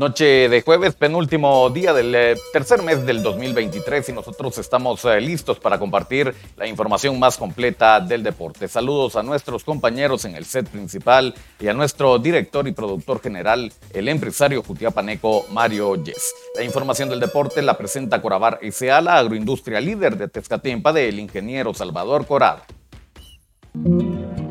Noche 0.00 0.48
de 0.48 0.62
jueves, 0.62 0.94
penúltimo 0.94 1.68
día 1.68 1.92
del 1.92 2.14
eh, 2.14 2.34
tercer 2.54 2.82
mes 2.82 3.04
del 3.04 3.22
2023 3.22 4.08
y 4.08 4.12
nosotros 4.14 4.56
estamos 4.56 5.04
eh, 5.04 5.20
listos 5.20 5.58
para 5.58 5.78
compartir 5.78 6.34
la 6.56 6.66
información 6.66 7.18
más 7.18 7.36
completa 7.36 8.00
del 8.00 8.22
deporte. 8.22 8.66
Saludos 8.66 9.16
a 9.16 9.22
nuestros 9.22 9.62
compañeros 9.62 10.24
en 10.24 10.36
el 10.36 10.46
set 10.46 10.66
principal 10.70 11.34
y 11.58 11.68
a 11.68 11.74
nuestro 11.74 12.18
director 12.18 12.66
y 12.66 12.72
productor 12.72 13.20
general, 13.20 13.70
el 13.92 14.08
empresario 14.08 14.62
jutiapaneco 14.62 15.44
Mario 15.50 16.02
Yes. 16.02 16.34
La 16.56 16.64
información 16.64 17.10
del 17.10 17.20
deporte 17.20 17.60
la 17.60 17.76
presenta 17.76 18.22
Corabar 18.22 18.58
S.A., 18.62 19.02
la 19.02 19.18
agroindustria 19.18 19.82
líder 19.82 20.16
de 20.16 20.28
Tezcatempa 20.28 20.94
del 20.94 21.20
ingeniero 21.20 21.74
Salvador 21.74 22.26
Corado. 22.26 22.62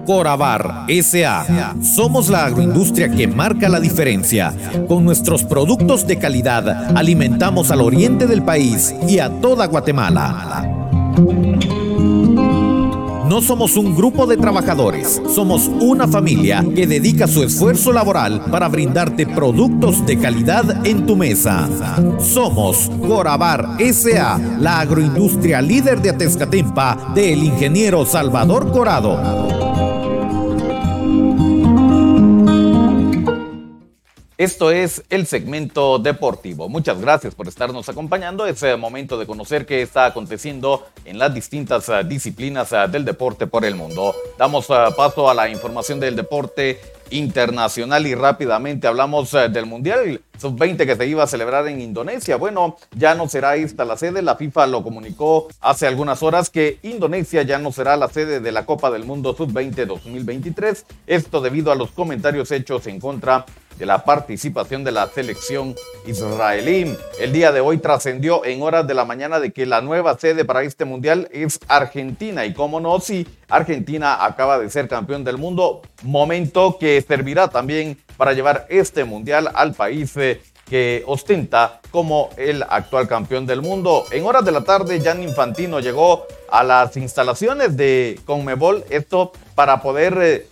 Corabar 0.09 0.87
SA. 0.89 1.75
Somos 1.83 2.29
la 2.29 2.45
agroindustria 2.45 3.11
que 3.11 3.27
marca 3.27 3.69
la 3.69 3.79
diferencia. 3.79 4.51
Con 4.87 5.05
nuestros 5.05 5.43
productos 5.43 6.07
de 6.07 6.17
calidad 6.17 6.97
alimentamos 6.97 7.69
al 7.69 7.81
oriente 7.81 8.25
del 8.25 8.41
país 8.41 8.95
y 9.07 9.19
a 9.19 9.29
toda 9.29 9.67
Guatemala. 9.67 10.67
No 13.29 13.39
somos 13.43 13.77
un 13.77 13.95
grupo 13.95 14.25
de 14.25 14.37
trabajadores, 14.37 15.21
somos 15.29 15.69
una 15.79 16.07
familia 16.07 16.65
que 16.75 16.87
dedica 16.87 17.27
su 17.27 17.43
esfuerzo 17.43 17.93
laboral 17.93 18.45
para 18.49 18.67
brindarte 18.67 19.27
productos 19.27 20.03
de 20.07 20.17
calidad 20.17 20.87
en 20.87 21.05
tu 21.05 21.15
mesa. 21.15 21.69
Somos 22.17 22.89
Corabar 23.07 23.77
SA, 23.93 24.39
la 24.59 24.79
agroindustria 24.79 25.61
líder 25.61 26.01
de 26.01 26.09
Atezcatempa 26.09 27.11
del 27.13 27.43
ingeniero 27.43 28.07
Salvador 28.07 28.71
Corado. 28.71 29.58
Esto 34.39 34.71
es 34.71 35.03
el 35.09 35.27
segmento 35.27 35.99
deportivo. 35.99 36.69
Muchas 36.69 37.01
gracias 37.01 37.35
por 37.35 37.49
estarnos 37.49 37.89
acompañando. 37.89 38.45
Es 38.45 38.63
el 38.63 38.77
momento 38.77 39.17
de 39.17 39.27
conocer 39.27 39.65
qué 39.65 39.81
está 39.81 40.05
aconteciendo 40.05 40.87
en 41.03 41.19
las 41.19 41.33
distintas 41.33 41.89
eh, 41.89 42.05
disciplinas 42.05 42.71
eh, 42.71 42.77
del 42.89 43.03
deporte 43.03 43.47
por 43.47 43.65
el 43.65 43.75
mundo. 43.75 44.15
Damos 44.37 44.69
eh, 44.69 44.75
paso 44.95 45.29
a 45.29 45.33
la 45.33 45.49
información 45.49 45.99
del 45.99 46.15
deporte 46.15 46.79
internacional 47.09 48.07
y 48.07 48.15
rápidamente 48.15 48.87
hablamos 48.87 49.31
del 49.31 49.65
Mundial 49.65 50.21
Sub-20 50.37 50.85
que 50.85 50.95
se 50.95 51.07
iba 51.07 51.23
a 51.23 51.27
celebrar 51.27 51.67
en 51.67 51.81
Indonesia. 51.81 52.37
Bueno, 52.37 52.77
ya 52.95 53.15
no 53.15 53.27
será 53.27 53.57
esta 53.57 53.83
la 53.83 53.97
sede. 53.97 54.21
La 54.21 54.37
FIFA 54.37 54.67
lo 54.67 54.83
comunicó 54.83 55.49
hace 55.59 55.85
algunas 55.85 56.23
horas 56.23 56.49
que 56.49 56.79
Indonesia 56.83 57.41
ya 57.41 57.57
no 57.57 57.73
será 57.73 57.97
la 57.97 58.07
sede 58.07 58.39
de 58.39 58.51
la 58.53 58.65
Copa 58.65 58.89
del 58.89 59.03
Mundo 59.03 59.35
Sub-20 59.35 59.85
2023. 59.85 60.85
Esto 61.07 61.41
debido 61.41 61.73
a 61.73 61.75
los 61.75 61.91
comentarios 61.91 62.51
hechos 62.51 62.87
en 62.87 62.99
contra 63.01 63.45
de 63.79 63.85
la 63.85 64.03
participación 64.03 64.83
de 64.83 64.91
la 64.91 65.07
selección 65.07 65.73
israelí. 66.05 66.95
El 67.17 67.31
día 67.31 67.53
de 67.53 67.61
hoy 67.61 67.77
trascendió 67.77 68.43
en 68.45 68.61
horas 68.61 68.85
de 68.85 68.93
la 68.93 69.05
mañana 69.05 69.39
de 69.39 69.51
que 69.53 69.65
la 69.65 69.81
nueva 69.81 70.17
sede 70.19 70.43
para 70.43 70.63
este 70.63 70.83
mundial 70.83 71.29
es 71.31 71.59
Argentina. 71.69 72.45
Y 72.45 72.53
cómo 72.53 72.81
no, 72.81 72.99
si 72.99 73.25
Argentina 73.47 74.25
acaba 74.25 74.59
de 74.59 74.69
ser 74.69 74.89
campeón 74.89 75.23
del 75.23 75.37
mundo, 75.37 75.81
momento 76.03 76.77
que 76.77 77.01
servirá 77.01 77.47
también 77.47 77.97
para 78.17 78.33
llevar 78.33 78.67
este 78.69 79.05
mundial 79.05 79.49
al 79.53 79.73
país 79.73 80.15
eh, 80.17 80.41
que 80.69 81.03
ostenta 81.07 81.79
como 81.89 82.29
el 82.35 82.63
actual 82.63 83.07
campeón 83.07 83.45
del 83.45 83.61
mundo. 83.61 84.03
En 84.11 84.25
horas 84.25 84.43
de 84.43 84.51
la 84.51 84.61
tarde, 84.61 85.01
Jan 85.01 85.23
Infantino 85.23 85.79
llegó 85.79 86.27
a 86.51 86.63
las 86.63 86.95
instalaciones 86.97 87.77
de 87.77 88.19
Conmebol, 88.25 88.83
esto 88.89 89.31
para 89.55 89.81
poder 89.81 90.17
eh, 90.21 90.47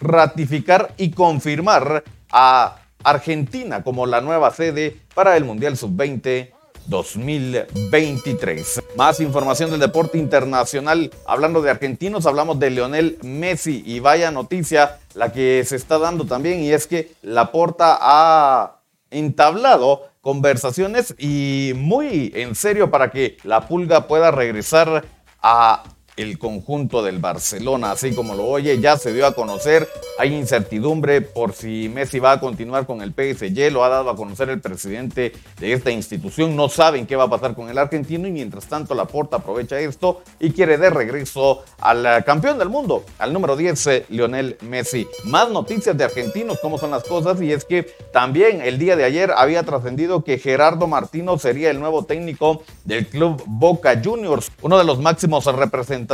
ratificar 0.00 0.92
y 0.98 1.10
confirmar 1.10 2.04
a 2.38 2.76
Argentina 3.02 3.82
como 3.82 4.04
la 4.04 4.20
nueva 4.20 4.50
sede 4.50 5.00
para 5.14 5.38
el 5.38 5.46
Mundial 5.46 5.78
Sub-20 5.78 6.50
2023. 6.86 8.82
Más 8.94 9.20
información 9.20 9.70
del 9.70 9.80
deporte 9.80 10.18
internacional. 10.18 11.10
Hablando 11.26 11.62
de 11.62 11.70
argentinos, 11.70 12.26
hablamos 12.26 12.58
de 12.58 12.68
Lionel 12.68 13.18
Messi 13.22 13.82
y 13.86 14.00
vaya 14.00 14.30
noticia 14.30 14.98
la 15.14 15.32
que 15.32 15.64
se 15.64 15.76
está 15.76 15.98
dando 15.98 16.26
también 16.26 16.60
y 16.62 16.72
es 16.72 16.86
que 16.86 17.14
Laporta 17.22 17.96
ha 18.00 18.80
entablado 19.10 20.08
conversaciones 20.20 21.14
y 21.18 21.72
muy 21.74 22.32
en 22.34 22.54
serio 22.54 22.90
para 22.90 23.10
que 23.10 23.38
la 23.44 23.66
pulga 23.66 24.06
pueda 24.08 24.30
regresar 24.30 25.06
a 25.40 25.84
el 26.16 26.38
conjunto 26.38 27.02
del 27.02 27.18
Barcelona, 27.18 27.92
así 27.92 28.14
como 28.14 28.34
lo 28.34 28.44
oye, 28.46 28.78
ya 28.80 28.98
se 28.98 29.12
dio 29.12 29.26
a 29.26 29.34
conocer, 29.34 29.88
hay 30.18 30.34
incertidumbre 30.34 31.20
por 31.20 31.52
si 31.52 31.90
Messi 31.92 32.18
va 32.18 32.32
a 32.32 32.40
continuar 32.40 32.86
con 32.86 33.02
el 33.02 33.12
PSG, 33.12 33.70
lo 33.72 33.84
ha 33.84 33.88
dado 33.88 34.10
a 34.10 34.16
conocer 34.16 34.48
el 34.50 34.60
presidente 34.60 35.32
de 35.58 35.72
esta 35.72 35.90
institución, 35.90 36.56
no 36.56 36.68
saben 36.68 37.06
qué 37.06 37.16
va 37.16 37.24
a 37.24 37.30
pasar 37.30 37.54
con 37.54 37.68
el 37.68 37.78
argentino 37.78 38.26
y 38.26 38.32
mientras 38.32 38.66
tanto 38.66 38.94
Laporta 38.94 39.36
aprovecha 39.36 39.78
esto 39.78 40.22
y 40.40 40.50
quiere 40.50 40.78
de 40.78 40.90
regreso 40.90 41.64
al 41.80 42.06
eh, 42.06 42.22
campeón 42.24 42.58
del 42.58 42.68
mundo, 42.68 43.04
al 43.18 43.32
número 43.32 43.56
10, 43.56 43.86
eh, 43.86 44.06
Lionel 44.08 44.56
Messi. 44.62 45.06
Más 45.24 45.50
noticias 45.50 45.96
de 45.96 46.04
argentinos, 46.04 46.58
cómo 46.62 46.78
son 46.78 46.90
las 46.90 47.04
cosas, 47.04 47.40
y 47.42 47.52
es 47.52 47.64
que 47.64 47.82
también 48.12 48.60
el 48.60 48.78
día 48.78 48.96
de 48.96 49.04
ayer 49.04 49.32
había 49.36 49.62
trascendido 49.64 50.24
que 50.24 50.38
Gerardo 50.38 50.86
Martino 50.86 51.38
sería 51.38 51.70
el 51.70 51.80
nuevo 51.80 52.04
técnico 52.04 52.62
del 52.84 53.06
club 53.06 53.42
Boca 53.46 54.00
Juniors, 54.02 54.50
uno 54.62 54.78
de 54.78 54.84
los 54.84 54.98
máximos 54.98 55.44
representantes 55.44 56.06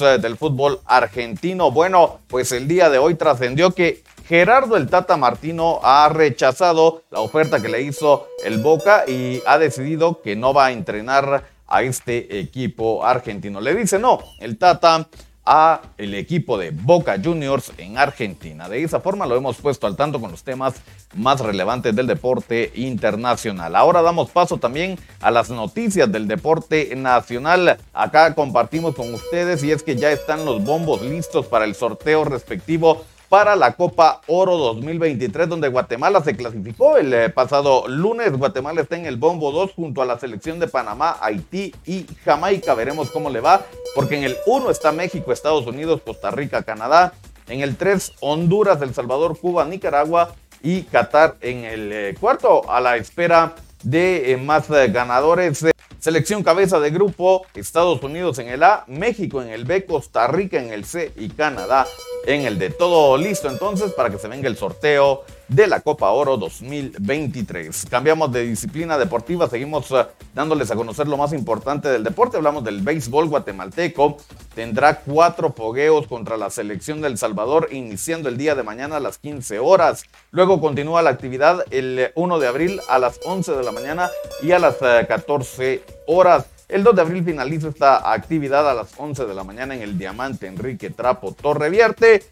eh, 0.00 0.18
del 0.20 0.36
fútbol 0.36 0.80
argentino. 0.86 1.70
Bueno, 1.70 2.20
pues 2.28 2.52
el 2.52 2.68
día 2.68 2.88
de 2.90 2.98
hoy 2.98 3.14
trascendió 3.44 3.72
que 3.72 4.02
Gerardo 4.26 4.78
el 4.78 4.88
Tata 4.88 5.18
Martino 5.18 5.78
ha 5.82 6.08
rechazado 6.08 7.02
la 7.10 7.20
oferta 7.20 7.60
que 7.60 7.68
le 7.68 7.82
hizo 7.82 8.26
el 8.42 8.56
Boca 8.62 9.04
y 9.06 9.42
ha 9.44 9.58
decidido 9.58 10.22
que 10.22 10.34
no 10.34 10.54
va 10.54 10.66
a 10.66 10.72
entrenar 10.72 11.44
a 11.66 11.82
este 11.82 12.40
equipo 12.40 13.04
argentino. 13.04 13.60
Le 13.60 13.74
dice 13.74 13.98
no, 13.98 14.20
el 14.40 14.56
Tata 14.56 15.08
a 15.44 15.82
el 15.98 16.14
equipo 16.14 16.56
de 16.56 16.70
Boca 16.70 17.18
Juniors 17.22 17.72
en 17.76 17.98
Argentina. 17.98 18.66
De 18.66 18.82
esa 18.82 19.00
forma 19.00 19.26
lo 19.26 19.36
hemos 19.36 19.58
puesto 19.58 19.86
al 19.86 19.94
tanto 19.94 20.18
con 20.18 20.30
los 20.30 20.42
temas 20.42 20.76
más 21.14 21.40
relevantes 21.40 21.94
del 21.94 22.06
deporte 22.06 22.72
internacional. 22.76 23.76
Ahora 23.76 24.00
damos 24.00 24.30
paso 24.30 24.56
también 24.56 24.98
a 25.20 25.30
las 25.30 25.50
noticias 25.50 26.10
del 26.10 26.26
deporte 26.28 26.96
nacional. 26.96 27.76
Acá 27.92 28.34
compartimos 28.34 28.94
con 28.94 29.12
ustedes 29.12 29.62
y 29.62 29.70
es 29.70 29.82
que 29.82 29.96
ya 29.96 30.10
están 30.10 30.46
los 30.46 30.64
bombos 30.64 31.02
listos 31.02 31.44
para 31.44 31.66
el 31.66 31.74
sorteo 31.74 32.24
respectivo 32.24 33.04
para 33.34 33.56
la 33.56 33.72
Copa 33.72 34.20
Oro 34.28 34.56
2023, 34.56 35.48
donde 35.48 35.66
Guatemala 35.66 36.22
se 36.22 36.36
clasificó 36.36 36.96
el 36.98 37.12
eh, 37.12 37.30
pasado 37.30 37.88
lunes. 37.88 38.30
Guatemala 38.38 38.82
está 38.82 38.96
en 38.96 39.06
el 39.06 39.16
bombo 39.16 39.50
2 39.50 39.72
junto 39.72 40.02
a 40.02 40.04
la 40.04 40.20
selección 40.20 40.60
de 40.60 40.68
Panamá, 40.68 41.16
Haití 41.20 41.74
y 41.84 42.06
Jamaica. 42.24 42.74
Veremos 42.74 43.10
cómo 43.10 43.30
le 43.30 43.40
va, 43.40 43.62
porque 43.96 44.18
en 44.18 44.22
el 44.22 44.36
1 44.46 44.70
está 44.70 44.92
México, 44.92 45.32
Estados 45.32 45.66
Unidos, 45.66 46.00
Costa 46.06 46.30
Rica, 46.30 46.62
Canadá. 46.62 47.12
En 47.48 47.60
el 47.60 47.74
3, 47.74 48.12
Honduras, 48.20 48.80
El 48.82 48.94
Salvador, 48.94 49.36
Cuba, 49.36 49.64
Nicaragua 49.64 50.32
y 50.62 50.82
Qatar 50.82 51.34
en 51.40 51.64
el 51.64 51.92
eh, 51.92 52.14
cuarto, 52.20 52.70
a 52.70 52.80
la 52.80 52.96
espera 52.96 53.56
de 53.82 54.30
eh, 54.30 54.36
más 54.36 54.70
ganadores. 54.70 55.73
Selección 56.04 56.42
cabeza 56.42 56.80
de 56.80 56.90
grupo, 56.90 57.46
Estados 57.54 58.02
Unidos 58.02 58.38
en 58.38 58.48
el 58.48 58.62
A, 58.62 58.84
México 58.88 59.40
en 59.40 59.48
el 59.48 59.64
B, 59.64 59.86
Costa 59.86 60.26
Rica 60.26 60.60
en 60.60 60.70
el 60.70 60.84
C 60.84 61.12
y 61.16 61.30
Canadá 61.30 61.86
en 62.26 62.42
el 62.42 62.58
de 62.58 62.68
todo. 62.68 63.16
Listo 63.16 63.48
entonces 63.48 63.90
para 63.92 64.10
que 64.10 64.18
se 64.18 64.28
venga 64.28 64.46
el 64.46 64.58
sorteo 64.58 65.24
de 65.48 65.66
la 65.66 65.80
Copa 65.80 66.10
Oro 66.10 66.36
2023. 66.36 67.86
Cambiamos 67.90 68.32
de 68.32 68.46
disciplina 68.46 68.98
deportiva, 68.98 69.48
seguimos 69.48 69.90
eh, 69.90 70.06
dándoles 70.34 70.70
a 70.70 70.76
conocer 70.76 71.08
lo 71.08 71.16
más 71.16 71.32
importante 71.32 71.88
del 71.88 72.04
deporte. 72.04 72.36
Hablamos 72.36 72.64
del 72.64 72.80
béisbol 72.80 73.28
guatemalteco. 73.28 74.16
Tendrá 74.54 75.00
cuatro 75.00 75.52
fogueos 75.52 76.06
contra 76.06 76.36
la 76.36 76.50
selección 76.50 77.00
del 77.00 77.18
Salvador 77.18 77.68
iniciando 77.72 78.28
el 78.28 78.36
día 78.36 78.54
de 78.54 78.62
mañana 78.62 78.96
a 78.96 79.00
las 79.00 79.18
15 79.18 79.58
horas. 79.58 80.04
Luego 80.30 80.60
continúa 80.60 81.02
la 81.02 81.10
actividad 81.10 81.64
el 81.70 82.10
1 82.14 82.38
de 82.38 82.46
abril 82.46 82.80
a 82.88 82.98
las 82.98 83.20
11 83.24 83.52
de 83.52 83.62
la 83.62 83.72
mañana 83.72 84.10
y 84.42 84.52
a 84.52 84.58
las 84.58 84.76
14 84.76 85.72
eh, 85.72 85.84
horas. 86.06 86.46
El 86.68 86.82
2 86.82 86.96
de 86.96 87.02
abril 87.02 87.24
finaliza 87.24 87.68
esta 87.68 88.12
actividad 88.12 88.68
a 88.68 88.74
las 88.74 88.92
11 88.96 89.26
de 89.26 89.34
la 89.34 89.44
mañana 89.44 89.74
en 89.74 89.82
el 89.82 89.98
Diamante 89.98 90.46
Enrique 90.46 90.90
Trapo 90.90 91.32
Torre 91.32 91.68
Vierte. 91.68 92.22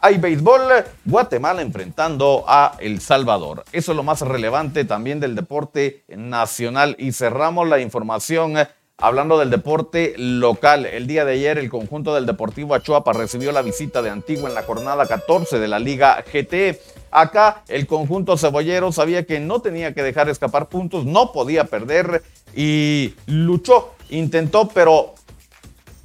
Hay 0.00 0.18
béisbol, 0.18 0.84
Guatemala 1.04 1.60
enfrentando 1.60 2.44
a 2.46 2.76
El 2.78 3.00
Salvador. 3.00 3.64
Eso 3.72 3.90
es 3.92 3.96
lo 3.96 4.04
más 4.04 4.20
relevante 4.20 4.84
también 4.84 5.18
del 5.18 5.34
deporte 5.34 6.04
nacional. 6.06 6.94
Y 7.00 7.10
cerramos 7.10 7.68
la 7.68 7.80
información 7.80 8.54
hablando 8.96 9.40
del 9.40 9.50
deporte 9.50 10.14
local. 10.16 10.86
El 10.86 11.08
día 11.08 11.24
de 11.24 11.32
ayer 11.32 11.58
el 11.58 11.68
conjunto 11.68 12.14
del 12.14 12.26
Deportivo 12.26 12.76
Achuapa 12.76 13.12
recibió 13.12 13.50
la 13.50 13.62
visita 13.62 14.00
de 14.00 14.10
Antigua 14.10 14.48
en 14.48 14.54
la 14.54 14.62
jornada 14.62 15.04
14 15.06 15.58
de 15.58 15.66
la 15.66 15.80
Liga 15.80 16.22
GT. 16.32 16.80
Acá 17.10 17.62
el 17.66 17.88
conjunto 17.88 18.38
cebollero 18.38 18.92
sabía 18.92 19.26
que 19.26 19.40
no 19.40 19.60
tenía 19.60 19.94
que 19.94 20.04
dejar 20.04 20.28
escapar 20.28 20.68
puntos, 20.68 21.06
no 21.06 21.32
podía 21.32 21.64
perder 21.64 22.22
y 22.54 23.14
luchó, 23.26 23.94
intentó, 24.10 24.68
pero 24.68 25.14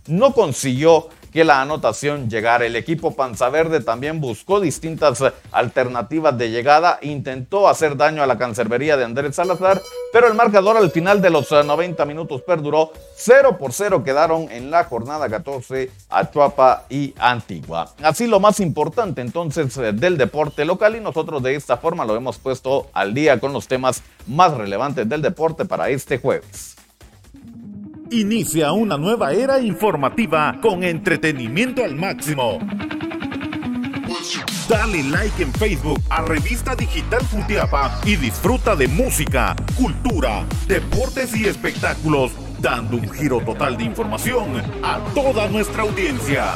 no 0.08 0.34
consiguió 0.34 1.10
que 1.34 1.44
la 1.44 1.62
anotación 1.62 2.30
llegara. 2.30 2.66
El 2.66 2.76
equipo 2.76 3.16
Panzaverde 3.16 3.82
también 3.82 4.22
buscó 4.22 4.60
distintas 4.60 5.24
alternativas 5.52 6.38
de 6.38 6.52
llegada, 6.52 7.00
intentó 7.02 7.68
hacer 7.68 7.98
daño 7.98 8.22
a 8.22 8.28
la 8.28 8.38
cancerbería 8.38 8.96
de 8.96 9.04
Andrés 9.04 9.36
Salazar, 9.36 9.82
pero 10.14 10.28
el 10.28 10.36
marcador 10.36 10.78
al 10.78 10.92
final 10.92 11.22
de 11.22 11.32
los 11.32 11.52
90 11.52 12.06
minutos 12.06 12.44
perduró 12.44 12.92
0 13.16 13.58
por 13.58 13.74
0 13.74 14.04
quedaron 14.04 14.52
en 14.52 14.70
la 14.70 14.84
jornada 14.84 15.28
14 15.28 15.90
Chuapa 16.32 16.86
y 16.90 17.14
Antigua. 17.18 17.94
Así 18.02 18.28
lo 18.28 18.40
más 18.40 18.60
importante 18.60 19.22
entonces 19.22 19.76
del 19.76 20.18
deporte 20.18 20.66
local 20.66 20.96
y 20.96 21.00
nosotros 21.00 21.42
de 21.42 21.56
esta 21.56 21.78
forma 21.78 22.06
lo 22.06 22.16
hemos 22.16 22.38
puesto 22.38 22.90
al 22.94 23.14
día 23.14 23.40
con 23.40 23.54
los 23.54 23.68
temas 23.68 24.04
más 24.28 24.54
relevantes 24.54 25.10
del 25.10 25.22
deporte 25.22 25.66
para 25.66 25.90
este 25.90 26.20
jueves. 26.20 26.76
Inicia 28.12 28.72
una 28.72 28.98
nueva 28.98 29.32
era 29.34 29.60
informativa 29.60 30.58
con 30.62 30.84
entretenimiento 30.84 31.84
al 31.84 31.96
máximo. 31.96 32.60
Dale 34.70 35.04
like 35.04 35.44
en 35.44 35.52
Facebook 35.54 36.02
a 36.10 36.22
Revista 36.22 36.76
Digital 36.76 37.22
Futiapa 37.26 38.00
y 38.06 38.16
disfruta 38.16 38.76
de 38.76 38.88
música, 38.88 39.56
cultura, 39.76 40.46
deportes 40.68 41.36
y 41.36 41.46
espectáculos, 41.46 42.32
dando 42.60 42.98
un 42.98 43.10
giro 43.12 43.40
total 43.42 43.78
de 43.78 43.84
información 43.84 44.62
a 44.84 45.00
toda 45.14 45.48
nuestra 45.50 45.84
audiencia. 45.84 46.54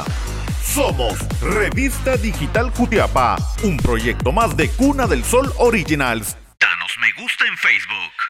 Somos 0.62 1.18
Revista 1.40 2.16
Digital 2.16 2.70
Jutiapa, 2.70 3.36
un 3.64 3.76
proyecto 3.76 4.32
más 4.32 4.56
de 4.56 4.68
Cuna 4.70 5.06
del 5.06 5.24
Sol 5.24 5.52
Originals. 5.58 6.36
Danos 6.60 6.92
me 7.00 7.22
gusta 7.22 7.44
en 7.46 7.56
Facebook. 7.56 8.27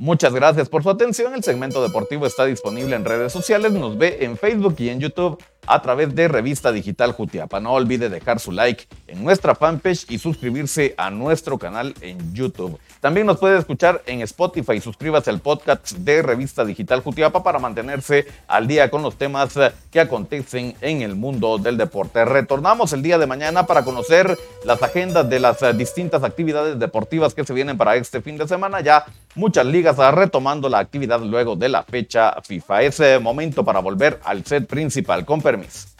Muchas 0.00 0.32
gracias 0.32 0.68
por 0.68 0.84
su 0.84 0.90
atención. 0.90 1.34
El 1.34 1.42
segmento 1.42 1.82
deportivo 1.82 2.24
está 2.24 2.44
disponible 2.44 2.94
en 2.94 3.04
redes 3.04 3.32
sociales. 3.32 3.72
Nos 3.72 3.98
ve 3.98 4.18
en 4.20 4.36
Facebook 4.36 4.76
y 4.78 4.90
en 4.90 5.00
YouTube 5.00 5.42
a 5.66 5.82
través 5.82 6.14
de 6.14 6.28
Revista 6.28 6.70
Digital 6.70 7.10
Jutiapa. 7.10 7.58
No 7.58 7.72
olvide 7.72 8.08
dejar 8.08 8.38
su 8.38 8.52
like 8.52 8.86
en 9.08 9.24
nuestra 9.24 9.56
fanpage 9.56 10.06
y 10.08 10.18
suscribirse 10.18 10.94
a 10.96 11.10
nuestro 11.10 11.58
canal 11.58 11.94
en 12.00 12.32
YouTube. 12.32 12.78
También 13.00 13.26
nos 13.26 13.38
puede 13.38 13.58
escuchar 13.58 14.02
en 14.06 14.22
Spotify. 14.22 14.80
Suscríbase 14.80 15.30
al 15.30 15.40
podcast 15.40 15.90
de 15.90 16.22
Revista 16.22 16.64
Digital 16.64 17.02
Jutiapa 17.02 17.42
para 17.42 17.58
mantenerse 17.58 18.26
al 18.46 18.68
día 18.68 18.90
con 18.90 19.02
los 19.02 19.16
temas 19.16 19.54
que 19.90 19.98
acontecen 19.98 20.76
en 20.80 21.02
el 21.02 21.16
mundo 21.16 21.58
del 21.58 21.76
deporte. 21.76 22.24
Retornamos 22.24 22.92
el 22.92 23.02
día 23.02 23.18
de 23.18 23.26
mañana 23.26 23.66
para 23.66 23.84
conocer 23.84 24.38
las 24.64 24.80
agendas 24.80 25.28
de 25.28 25.40
las 25.40 25.58
distintas 25.76 26.22
actividades 26.22 26.78
deportivas 26.78 27.34
que 27.34 27.44
se 27.44 27.52
vienen 27.52 27.76
para 27.76 27.96
este 27.96 28.22
fin 28.22 28.38
de 28.38 28.46
semana. 28.46 28.80
Ya 28.80 29.04
muchas 29.38 29.64
ligas 29.64 29.96
retomando 30.14 30.68
la 30.68 30.80
actividad 30.80 31.20
luego 31.22 31.56
de 31.56 31.68
la 31.68 31.82
fecha 31.82 32.34
FIFA. 32.42 32.82
Es 32.82 33.02
momento 33.20 33.64
para 33.64 33.80
volver 33.80 34.20
al 34.24 34.44
set 34.44 34.66
principal. 34.66 35.24
Con 35.24 35.40
permiso. 35.40 35.97